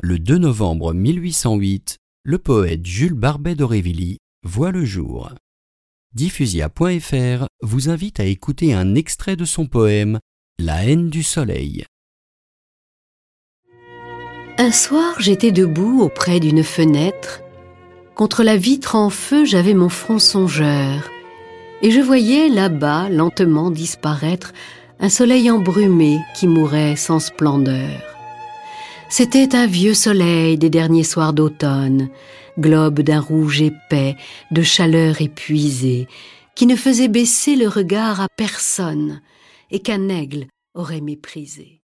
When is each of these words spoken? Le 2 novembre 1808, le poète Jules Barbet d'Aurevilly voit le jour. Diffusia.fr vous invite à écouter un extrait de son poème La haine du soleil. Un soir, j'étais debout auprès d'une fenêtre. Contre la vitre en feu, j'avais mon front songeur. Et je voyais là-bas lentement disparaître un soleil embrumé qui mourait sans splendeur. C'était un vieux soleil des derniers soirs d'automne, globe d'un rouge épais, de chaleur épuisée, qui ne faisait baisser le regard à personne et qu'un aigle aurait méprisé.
Le 0.00 0.20
2 0.20 0.38
novembre 0.38 0.94
1808, 0.94 1.98
le 2.22 2.38
poète 2.38 2.86
Jules 2.86 3.14
Barbet 3.14 3.56
d'Aurevilly 3.56 4.18
voit 4.44 4.70
le 4.70 4.84
jour. 4.84 5.32
Diffusia.fr 6.14 7.46
vous 7.62 7.88
invite 7.88 8.20
à 8.20 8.24
écouter 8.24 8.74
un 8.74 8.94
extrait 8.94 9.34
de 9.34 9.44
son 9.44 9.66
poème 9.66 10.20
La 10.60 10.84
haine 10.84 11.10
du 11.10 11.24
soleil. 11.24 11.84
Un 14.56 14.70
soir, 14.70 15.16
j'étais 15.18 15.50
debout 15.50 16.00
auprès 16.00 16.38
d'une 16.38 16.62
fenêtre. 16.62 17.40
Contre 18.14 18.44
la 18.44 18.56
vitre 18.56 18.94
en 18.94 19.10
feu, 19.10 19.44
j'avais 19.44 19.74
mon 19.74 19.88
front 19.88 20.20
songeur. 20.20 21.10
Et 21.82 21.90
je 21.90 22.00
voyais 22.00 22.48
là-bas 22.48 23.08
lentement 23.08 23.72
disparaître 23.72 24.52
un 25.00 25.08
soleil 25.08 25.50
embrumé 25.50 26.20
qui 26.36 26.46
mourait 26.46 26.94
sans 26.94 27.18
splendeur. 27.18 28.17
C'était 29.10 29.54
un 29.54 29.66
vieux 29.66 29.94
soleil 29.94 30.58
des 30.58 30.68
derniers 30.68 31.04
soirs 31.04 31.32
d'automne, 31.32 32.10
globe 32.58 33.00
d'un 33.00 33.20
rouge 33.20 33.62
épais, 33.62 34.16
de 34.50 34.62
chaleur 34.62 35.22
épuisée, 35.22 36.08
qui 36.54 36.66
ne 36.66 36.76
faisait 36.76 37.08
baisser 37.08 37.56
le 37.56 37.68
regard 37.68 38.20
à 38.20 38.28
personne 38.36 39.22
et 39.70 39.80
qu'un 39.80 40.10
aigle 40.10 40.46
aurait 40.74 41.00
méprisé. 41.00 41.80